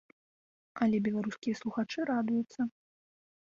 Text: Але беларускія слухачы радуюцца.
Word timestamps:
Але 0.85 0.97
беларускія 1.09 1.59
слухачы 1.61 1.99
радуюцца. 2.15 2.61